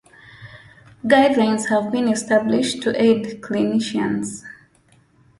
Guidelines 1.05 1.69
have 1.69 1.91
been 1.91 2.07
established 2.07 2.81
to 2.81 2.99
aid 2.99 3.39
clinicians. 3.39 4.41